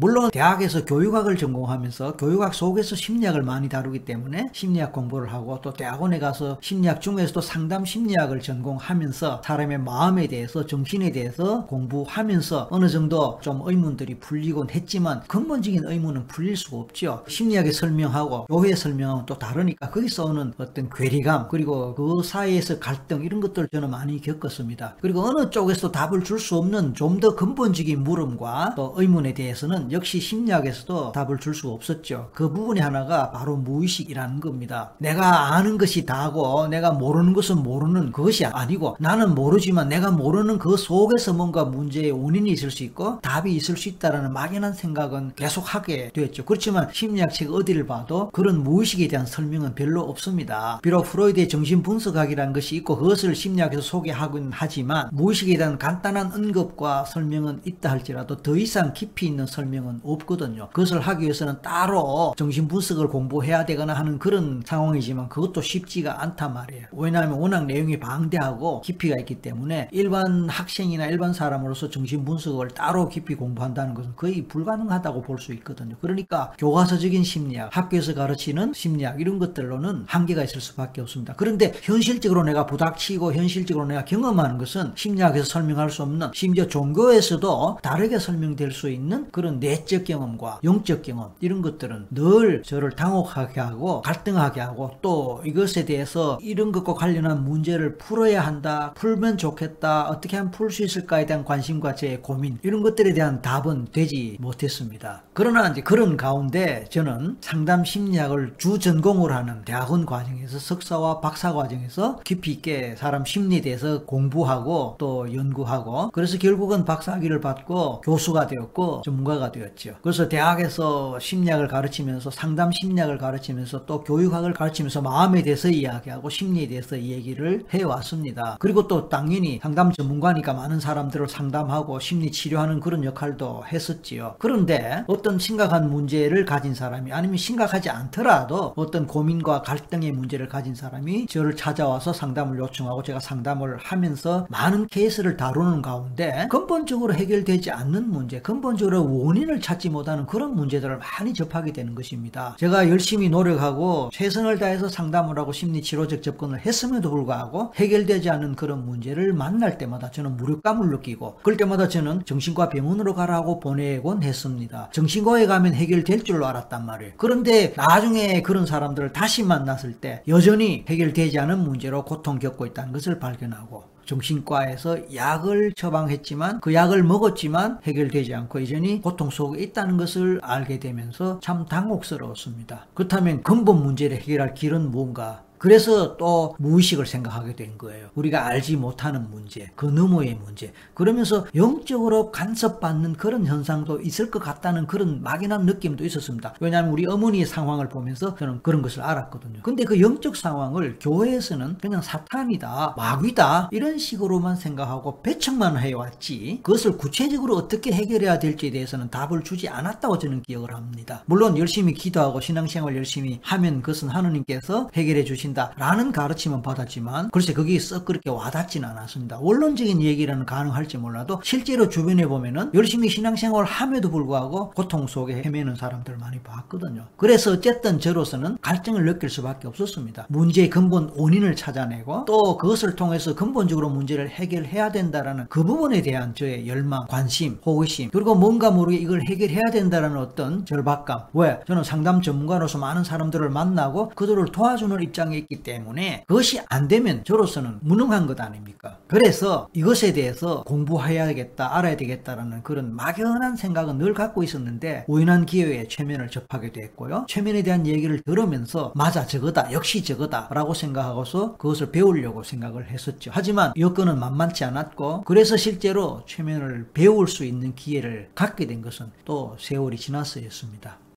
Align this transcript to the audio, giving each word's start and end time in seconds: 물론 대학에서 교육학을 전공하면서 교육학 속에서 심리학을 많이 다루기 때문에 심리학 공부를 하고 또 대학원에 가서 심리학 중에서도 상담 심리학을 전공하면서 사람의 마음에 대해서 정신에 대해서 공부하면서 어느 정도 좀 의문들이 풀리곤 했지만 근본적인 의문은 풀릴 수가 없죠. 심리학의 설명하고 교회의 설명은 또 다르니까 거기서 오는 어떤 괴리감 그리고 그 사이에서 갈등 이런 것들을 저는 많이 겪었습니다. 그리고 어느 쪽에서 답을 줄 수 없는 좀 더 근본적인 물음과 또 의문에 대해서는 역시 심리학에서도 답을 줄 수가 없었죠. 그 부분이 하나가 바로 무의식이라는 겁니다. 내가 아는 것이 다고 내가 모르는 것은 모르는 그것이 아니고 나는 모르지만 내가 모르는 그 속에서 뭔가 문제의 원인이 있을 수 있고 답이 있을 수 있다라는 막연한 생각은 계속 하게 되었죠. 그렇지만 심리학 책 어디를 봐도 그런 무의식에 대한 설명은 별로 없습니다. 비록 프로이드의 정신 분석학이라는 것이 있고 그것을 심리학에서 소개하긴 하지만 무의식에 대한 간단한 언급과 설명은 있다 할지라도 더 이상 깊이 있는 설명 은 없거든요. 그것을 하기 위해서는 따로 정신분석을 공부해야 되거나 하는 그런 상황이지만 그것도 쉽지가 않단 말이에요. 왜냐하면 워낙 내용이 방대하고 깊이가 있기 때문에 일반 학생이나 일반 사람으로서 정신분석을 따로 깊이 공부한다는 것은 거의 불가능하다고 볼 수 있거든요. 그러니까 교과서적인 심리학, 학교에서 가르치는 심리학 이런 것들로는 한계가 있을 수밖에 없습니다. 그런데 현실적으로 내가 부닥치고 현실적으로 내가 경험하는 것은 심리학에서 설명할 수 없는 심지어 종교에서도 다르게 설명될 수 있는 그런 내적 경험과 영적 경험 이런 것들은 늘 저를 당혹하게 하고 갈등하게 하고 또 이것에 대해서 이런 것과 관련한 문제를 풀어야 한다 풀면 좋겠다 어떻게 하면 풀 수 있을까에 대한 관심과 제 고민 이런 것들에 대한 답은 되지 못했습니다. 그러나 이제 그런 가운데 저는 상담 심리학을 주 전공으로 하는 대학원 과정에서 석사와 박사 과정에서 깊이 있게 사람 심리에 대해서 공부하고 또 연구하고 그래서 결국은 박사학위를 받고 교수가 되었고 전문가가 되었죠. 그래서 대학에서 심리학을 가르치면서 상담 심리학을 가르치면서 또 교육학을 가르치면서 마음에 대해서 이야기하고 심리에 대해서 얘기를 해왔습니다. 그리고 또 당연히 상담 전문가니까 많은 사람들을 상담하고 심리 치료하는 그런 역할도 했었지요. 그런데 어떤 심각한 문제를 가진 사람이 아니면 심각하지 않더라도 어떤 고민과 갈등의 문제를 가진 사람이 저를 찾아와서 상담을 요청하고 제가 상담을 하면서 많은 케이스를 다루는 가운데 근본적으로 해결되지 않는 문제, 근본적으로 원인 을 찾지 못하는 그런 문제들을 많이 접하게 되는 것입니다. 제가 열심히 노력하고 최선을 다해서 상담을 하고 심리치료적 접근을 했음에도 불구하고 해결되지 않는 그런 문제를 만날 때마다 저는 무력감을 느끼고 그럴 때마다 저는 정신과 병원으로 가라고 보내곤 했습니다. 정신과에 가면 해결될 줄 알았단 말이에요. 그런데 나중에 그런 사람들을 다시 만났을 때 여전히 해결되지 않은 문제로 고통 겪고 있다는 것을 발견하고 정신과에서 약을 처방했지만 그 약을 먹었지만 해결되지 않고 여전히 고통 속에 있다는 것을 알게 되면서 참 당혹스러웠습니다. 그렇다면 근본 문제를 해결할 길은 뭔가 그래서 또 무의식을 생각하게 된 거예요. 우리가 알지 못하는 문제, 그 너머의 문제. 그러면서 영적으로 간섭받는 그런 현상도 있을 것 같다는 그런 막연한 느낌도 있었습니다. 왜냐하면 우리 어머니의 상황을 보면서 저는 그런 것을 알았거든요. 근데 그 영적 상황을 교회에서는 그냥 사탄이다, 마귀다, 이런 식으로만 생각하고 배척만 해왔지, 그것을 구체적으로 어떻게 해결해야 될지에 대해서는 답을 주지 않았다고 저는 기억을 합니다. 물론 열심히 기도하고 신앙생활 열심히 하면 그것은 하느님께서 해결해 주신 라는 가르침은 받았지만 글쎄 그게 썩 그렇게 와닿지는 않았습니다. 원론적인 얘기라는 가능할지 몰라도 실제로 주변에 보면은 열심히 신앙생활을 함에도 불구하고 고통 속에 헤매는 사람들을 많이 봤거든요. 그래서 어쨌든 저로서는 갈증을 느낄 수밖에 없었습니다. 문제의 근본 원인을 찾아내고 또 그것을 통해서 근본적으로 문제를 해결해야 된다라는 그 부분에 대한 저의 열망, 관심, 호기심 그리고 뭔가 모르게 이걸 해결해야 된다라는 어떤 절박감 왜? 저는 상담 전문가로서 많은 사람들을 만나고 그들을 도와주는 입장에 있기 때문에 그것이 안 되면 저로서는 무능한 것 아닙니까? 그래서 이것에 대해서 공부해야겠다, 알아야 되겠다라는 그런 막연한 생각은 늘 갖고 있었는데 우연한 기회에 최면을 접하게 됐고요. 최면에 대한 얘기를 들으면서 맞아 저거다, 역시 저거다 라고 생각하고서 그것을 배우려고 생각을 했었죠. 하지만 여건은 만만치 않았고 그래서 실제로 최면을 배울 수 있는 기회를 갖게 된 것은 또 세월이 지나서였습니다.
물론 0.00 0.30
대학에서 0.30 0.84
교육학을 0.84 1.36
전공하면서 1.36 2.16
교육학 2.18 2.54
속에서 2.54 2.94
심리학을 2.94 3.42
많이 3.42 3.68
다루기 3.68 4.04
때문에 4.04 4.48
심리학 4.52 4.92
공부를 4.92 5.32
하고 5.32 5.60
또 5.60 5.72
대학원에 5.72 6.20
가서 6.20 6.56
심리학 6.62 7.00
중에서도 7.00 7.40
상담 7.40 7.84
심리학을 7.84 8.40
전공하면서 8.40 9.42
사람의 9.44 9.78
마음에 9.78 10.28
대해서 10.28 10.64
정신에 10.66 11.10
대해서 11.10 11.66
공부하면서 11.66 12.68
어느 12.70 12.88
정도 12.88 13.40
좀 13.42 13.60
의문들이 13.64 14.20
풀리곤 14.20 14.70
했지만 14.70 15.22
근본적인 15.26 15.82
의문은 15.84 16.28
풀릴 16.28 16.56
수가 16.56 16.76
없죠. 16.76 17.24
심리학의 17.26 17.72
설명하고 17.72 18.46
교회의 18.46 18.76
설명은 18.76 19.26
또 19.26 19.36
다르니까 19.36 19.90
거기서 19.90 20.26
오는 20.26 20.52
어떤 20.58 20.88
괴리감 20.90 21.48
그리고 21.50 21.96
그 21.96 22.22
사이에서 22.22 22.78
갈등 22.78 23.24
이런 23.24 23.40
것들을 23.40 23.68
저는 23.72 23.90
많이 23.90 24.20
겪었습니다. 24.20 24.96
그리고 25.00 25.22
어느 25.26 25.50
쪽에서 25.50 25.90
답을 25.90 26.22
줄 26.22 26.38
수 26.38 26.56
없는 26.56 26.94
좀 26.94 27.18
더 27.18 27.34
근본적인 27.34 28.04
물음과 28.04 28.74
또 28.76 28.94
의문에 28.96 29.34
대해서는 29.34 29.87
역시 29.92 30.20
심리학에서도 30.20 31.12
답을 31.12 31.38
줄 31.38 31.54
수가 31.54 31.72
없었죠. 31.74 32.30
그 32.34 32.50
부분이 32.50 32.80
하나가 32.80 33.30
바로 33.30 33.56
무의식이라는 33.56 34.40
겁니다. 34.40 34.92
내가 34.98 35.54
아는 35.54 35.78
것이 35.78 36.04
다고 36.04 36.68
내가 36.68 36.92
모르는 36.92 37.32
것은 37.32 37.62
모르는 37.62 38.12
그것이 38.12 38.44
아니고 38.44 38.96
나는 38.98 39.34
모르지만 39.34 39.88
내가 39.88 40.10
모르는 40.10 40.58
그 40.58 40.76
속에서 40.76 41.32
뭔가 41.32 41.64
문제의 41.64 42.10
원인이 42.10 42.50
있을 42.50 42.70
수 42.70 42.82
있고 42.84 43.20
답이 43.20 43.54
있을 43.54 43.76
수 43.76 43.88
있다라는 43.88 44.32
막연한 44.32 44.72
생각은 44.72 45.32
계속 45.36 45.74
하게 45.74 46.10
되었죠. 46.12 46.44
그렇지만 46.44 46.88
심리학 46.92 47.32
책 47.32 47.52
어디를 47.52 47.86
봐도 47.86 48.30
그런 48.30 48.62
무의식에 48.62 49.08
대한 49.08 49.26
설명은 49.26 49.74
별로 49.74 50.02
없습니다. 50.02 50.80
비록 50.82 51.04
프로이드의 51.04 51.48
정신 51.48 51.82
분석학이라는 51.82 52.52
것이 52.52 52.76
있고 52.76 52.96
그것을 52.96 53.34
심리학에서 53.34 53.82
소개하긴 53.82 54.50
하지만 54.52 55.08
무의식에 55.12 55.56
대한 55.56 55.78
간단한 55.78 56.32
언급과 56.32 57.04
설명은 57.04 57.60
있다 57.64 57.90
할지라도 57.90 58.36
더 58.36 58.56
이상 58.56 58.92
깊이 58.92 59.26
있는 59.26 59.46
설명 59.46 59.67
은 59.74 60.00
없거든요. 60.02 60.68
그것을 60.70 61.00
하기 61.00 61.22
위해서는 61.22 61.62
따로 61.62 62.34
정신분석을 62.36 63.08
공부해야 63.08 63.64
되거나 63.66 63.94
하는 63.94 64.18
그런 64.18 64.62
상황이지만 64.64 65.28
그것도 65.28 65.60
쉽지가 65.62 66.22
않단 66.22 66.52
말이에요. 66.54 66.86
왜냐하면 66.92 67.38
워낙 67.38 67.66
내용이 67.66 67.98
방대하고 67.98 68.80
깊이가 68.82 69.16
있기 69.20 69.36
때문에 69.42 69.88
일반 69.92 70.48
학생이나 70.48 71.06
일반 71.06 71.32
사람으로서 71.32 71.90
정신분석을 71.90 72.68
따로 72.70 73.08
깊이 73.08 73.34
공부한다는 73.34 73.94
것은 73.94 74.12
거의 74.16 74.46
불가능하다고 74.48 75.22
볼 75.22 75.38
수 75.38 75.52
있거든요. 75.54 75.96
그러니까 76.00 76.52
교과서적인 76.58 77.22
심리학, 77.22 77.76
학교에서 77.76 78.14
가르치는 78.14 78.72
심리학 78.74 79.20
이런 79.20 79.38
것들로는 79.38 80.04
한계가 80.06 80.42
있을 80.44 80.60
수밖에 80.60 81.00
없습니다. 81.00 81.34
그런데 81.36 81.72
현실적으로 81.82 82.42
내가 82.42 82.66
부닥치고 82.66 83.32
현실적으로 83.34 83.86
내가 83.86 84.04
경험하는 84.04 84.58
것은 84.58 84.92
심리학에서 84.96 85.44
설명할 85.44 85.90
수 85.90 86.02
없는 86.02 86.30
심지어 86.34 86.66
종교에서도 86.66 87.78
다르게 87.82 88.18
설명될 88.18 88.72
수 88.72 88.90
있는 88.90 89.30
그런 89.30 89.57
내적 89.60 90.04
경험과 90.04 90.60
영적 90.64 91.02
경험 91.02 91.32
이런 91.40 91.62
것들은 91.62 92.06
늘 92.10 92.62
저를 92.62 92.92
당혹하게 92.92 93.60
하고 93.60 94.02
갈등하게 94.02 94.60
하고 94.60 94.90
또 95.02 95.42
이것에 95.44 95.84
대해서 95.84 96.38
이런 96.40 96.72
것과 96.72 96.94
관련한 96.94 97.44
문제를 97.44 97.98
풀어야 97.98 98.40
한다 98.46 98.92
풀면 98.96 99.38
좋겠다 99.38 100.08
어떻게 100.08 100.36
하면 100.36 100.50
풀 100.50 100.68
수 100.70 100.84
있을까에 100.84 101.24
대한 101.24 101.44
관심과 101.44 101.94
제 101.94 102.18
고민 102.18 102.58
이런 102.62 102.82
것들에 102.82 103.14
대한 103.14 103.40
답은 103.40 103.88
되지 103.92 104.36
못했습니다. 104.38 105.22
그러나 105.32 105.68
이제 105.68 105.80
그런 105.80 106.16
가운데 106.16 106.84
저는 106.90 107.38
상담 107.40 107.84
심리학을 107.84 108.54
주 108.58 108.78
전공으로 108.78 109.32
하는 109.32 109.64
대학원 109.64 110.04
과정에서 110.04 110.58
석사와 110.58 111.20
박사 111.20 111.52
과정에서 111.52 112.20
깊이 112.24 112.52
있게 112.52 112.96
사람 112.96 113.24
심리에 113.24 113.60
대해서 113.62 114.04
공부하고 114.04 114.96
또 114.98 115.34
연구하고 115.34 116.10
그래서 116.10 116.38
결국은 116.38 116.84
박사학위를 116.84 117.40
받고 117.40 118.02
교수가 118.02 118.46
되었고 118.46 119.02
전문가가 119.04 119.47
되었죠. 119.52 119.96
그래서 120.02 120.28
대학에서 120.28 121.18
심리학을 121.18 121.68
가르치면서 121.68 122.30
상담 122.30 122.70
심리학을 122.72 123.18
가르치면서 123.18 123.86
또 123.86 124.02
교육학을 124.04 124.52
가르치면서 124.52 125.02
마음에 125.02 125.42
대해서 125.42 125.68
이야기하고 125.68 126.30
심리에 126.30 126.68
대해서 126.68 126.98
얘기를 126.98 127.64
해왔습니다. 127.70 128.56
그리고 128.58 128.88
또 128.88 129.08
당연히 129.08 129.60
상담 129.62 129.92
전문가니까 129.92 130.52
많은 130.54 130.80
사람들을 130.80 131.28
상담하고 131.28 132.00
심리 132.00 132.30
치료하는 132.30 132.80
그런 132.80 133.04
역할도 133.04 133.64
했었지요. 133.72 134.36
그런데 134.38 135.04
어떤 135.06 135.38
심각한 135.38 135.90
문제를 135.90 136.44
가진 136.44 136.74
사람이 136.74 137.12
아니면 137.12 137.36
심각하지 137.36 137.90
않더라도 137.90 138.72
어떤 138.76 139.06
고민과 139.06 139.62
갈등의 139.62 140.12
문제를 140.12 140.48
가진 140.48 140.74
사람이 140.74 141.26
저를 141.26 141.56
찾아와서 141.56 142.12
상담을 142.12 142.58
요청하고 142.58 143.02
제가 143.02 143.20
상담을 143.20 143.78
하면서 143.78 144.46
많은 144.50 144.88
케이스를 144.88 145.36
다루는 145.36 145.82
가운데 145.82 146.46
근본적으로 146.50 147.14
해결되지 147.14 147.70
않는 147.70 148.10
문제, 148.10 148.40
근본적으로 148.40 149.24
원인 149.24 149.37
을 149.48 149.60
찾지 149.60 149.90
못하는 149.90 150.26
그런 150.26 150.54
문제들을 150.54 150.98
많이 150.98 151.32
접하게 151.32 151.72
되는 151.72 151.94
것입니다. 151.94 152.56
제가 152.58 152.88
열심히 152.88 153.28
노력하고 153.28 154.10
최선을 154.12 154.58
다해서 154.58 154.88
상담을 154.88 155.38
하고 155.38 155.52
심리치료적 155.52 156.22
접근을 156.22 156.60
했음에도 156.60 157.10
불구하고 157.10 157.72
해결되지 157.76 158.30
않는 158.30 158.56
그런 158.56 158.84
문제를 158.84 159.32
만날 159.32 159.78
때마다 159.78 160.10
저는 160.10 160.36
무력감을 160.36 160.90
느끼고 160.90 161.38
그럴 161.42 161.56
때마다 161.56 161.88
저는 161.88 162.24
정신과 162.24 162.68
병원으로 162.68 163.14
가라고 163.14 163.60
보내곤 163.60 164.22
했습니다. 164.22 164.90
정신과에 164.92 165.46
가면 165.46 165.74
해결될 165.74 166.24
줄 166.24 166.42
알았단 166.44 166.84
말이에요. 166.84 167.12
그런데 167.16 167.72
나중에 167.76 168.42
그런 168.42 168.66
사람들을 168.66 169.12
다시 169.12 169.42
만났을 169.42 169.94
때 169.94 170.22
여전히 170.28 170.84
해결되지 170.88 171.38
않은 171.38 171.60
문제로 171.60 172.04
고통 172.04 172.38
겪고 172.38 172.66
있다는 172.66 172.92
것을 172.92 173.18
발견하고 173.18 173.97
정신과에서 174.08 175.14
약을 175.14 175.74
처방했지만 175.76 176.60
그 176.60 176.74
약을 176.74 177.02
먹었지만 177.02 177.78
해결되지 177.84 178.34
않고 178.34 178.62
여전히 178.62 179.00
고통 179.00 179.30
속에 179.30 179.62
있다는 179.62 179.98
것을 179.98 180.40
알게 180.42 180.80
되면서 180.80 181.38
참 181.40 181.66
당혹스러웠습니다. 181.66 182.86
그렇다면 182.94 183.42
근본 183.42 183.82
문제를 183.82 184.16
해결할 184.16 184.54
길은 184.54 184.90
뭔가 184.90 185.44
그래서 185.58 186.16
또 186.16 186.54
무의식을 186.58 187.06
생각하게 187.06 187.56
된 187.56 187.78
거예요. 187.78 188.08
우리가 188.14 188.46
알지 188.46 188.76
못하는 188.76 189.30
문제, 189.30 189.70
그 189.76 189.86
너머의 189.86 190.38
문제. 190.44 190.72
그러면서 190.94 191.46
영적으로 191.54 192.30
간섭받는 192.30 193.14
그런 193.14 193.46
현상도 193.46 194.00
있을 194.00 194.30
것 194.30 194.38
같다는 194.40 194.86
그런 194.86 195.22
막연한 195.22 195.66
느낌도 195.66 196.04
있었습니다. 196.04 196.54
왜냐하면 196.60 196.92
우리 196.92 197.06
어머니의 197.06 197.46
상황을 197.46 197.88
보면서 197.88 198.34
저는 198.36 198.60
그런 198.62 198.82
것을 198.82 199.02
알았거든요. 199.02 199.60
근데 199.62 199.84
그 199.84 200.00
영적 200.00 200.36
상황을 200.36 200.98
교회에서는 201.00 201.78
그냥 201.78 202.02
사탄이다, 202.02 202.94
마귀다, 202.96 203.68
이런 203.72 203.98
식으로만 203.98 204.56
생각하고 204.56 205.22
배척만 205.22 205.78
해왔지, 205.78 206.60
그것을 206.62 206.96
구체적으로 206.96 207.56
어떻게 207.56 207.92
해결해야 207.92 208.38
될지에 208.38 208.70
대해서는 208.70 209.10
답을 209.10 209.42
주지 209.42 209.68
않았다고 209.68 210.18
저는 210.18 210.42
기억을 210.42 210.74
합니다. 210.74 211.22
물론 211.26 211.58
열심히 211.58 211.94
기도하고 211.94 212.40
신앙생활 212.40 212.96
열심히 212.96 213.40
하면 213.42 213.82
그것은 213.82 214.08
하느님께서 214.08 214.88
해결해 214.94 215.24
주신 215.24 215.47
라는 215.54 216.12
가르침은 216.12 216.62
받았지만 216.62 217.30
글쎄 217.30 217.52
그게 217.52 217.78
썩 217.78 218.04
그렇게 218.04 218.30
와닿지는 218.30 218.88
않았습니다. 218.88 219.38
원론적인 219.40 220.02
얘기라는 220.02 220.46
가능할지 220.46 220.98
몰라도 220.98 221.40
실제로 221.44 221.88
주변에 221.88 222.26
보면은 222.26 222.70
열심히 222.74 223.08
신앙생활을 223.08 223.66
함에도 223.66 224.10
불구하고 224.10 224.70
고통 224.70 225.06
속에 225.06 225.42
헤매는 225.42 225.76
사람들을 225.76 226.18
많이 226.18 226.38
봤거든요. 226.40 227.06
그래서 227.16 227.52
어쨌든 227.52 228.00
저로서는 228.00 228.58
갈증을 228.60 229.04
느낄 229.04 229.30
수밖에 229.30 229.68
없었습니다. 229.68 230.26
문제의 230.28 230.70
근본 230.70 231.12
원인을 231.16 231.56
찾아내고 231.56 232.24
또 232.26 232.56
그것을 232.56 232.96
통해서 232.96 233.34
근본적으로 233.34 233.88
문제를 233.88 234.28
해결해야 234.28 234.92
된다라는 234.92 235.46
그 235.48 235.64
부분에 235.64 236.02
대한 236.02 236.34
저의 236.34 236.68
열망, 236.68 237.06
관심, 237.08 237.58
호기심 237.64 238.10
그리고 238.10 238.34
뭔가 238.34 238.70
모르게 238.70 238.96
이걸 238.98 239.22
해결해야 239.22 239.70
된다라는 239.72 240.16
어떤 240.18 240.64
절박감 240.64 241.26
왜? 241.32 241.60
저는 241.66 241.84
상담 241.84 242.20
전문가로서 242.20 242.78
많은 242.78 243.04
사람들을 243.04 243.48
만나고 243.50 244.10
그들을 244.10 244.46
도와주는 244.46 245.02
입장에 245.02 245.37
있기 245.38 245.62
때문에 245.62 246.24
그것이 246.26 246.60
안 246.68 246.88
되면 246.88 247.24
저로서는 247.24 247.78
무능한 247.80 248.26
것 248.26 248.40
아닙니까? 248.40 248.98
그래서 249.06 249.68
이것에 249.72 250.12
대해서 250.12 250.62
공부해야겠다, 250.64 251.76
알아야 251.76 251.96
되겠다라는 251.96 252.62
그런 252.62 252.94
막연한 252.94 253.56
생각은 253.56 253.98
늘 253.98 254.14
갖고 254.14 254.42
있었는데 254.42 255.04
우연한 255.08 255.46
기회에 255.46 255.88
최면을 255.88 256.28
접하게 256.28 256.72
됐고요. 256.72 257.26
최면에 257.28 257.62
대한 257.62 257.86
얘기를 257.86 258.20
들으면서 258.22 258.92
맞아 258.94 259.26
저거다, 259.26 259.72
역시 259.72 260.04
저거다 260.04 260.48
라고 260.50 260.74
생각하고서 260.74 261.56
그것을 261.56 261.90
배우려고 261.90 262.42
생각을 262.42 262.88
했었죠. 262.88 263.30
하지만 263.32 263.72
여건은 263.78 264.18
만만치 264.18 264.64
않았고 264.64 265.22
그래서 265.22 265.56
실제로 265.56 266.22
최면을 266.26 266.90
배울 266.92 267.28
수 267.28 267.44
있는 267.44 267.74
기회를 267.74 268.30
갖게 268.34 268.66
된 268.66 268.82
것은 268.82 269.06
또 269.24 269.56
세월이 269.58 269.96
지나서였습니다. 269.96 270.98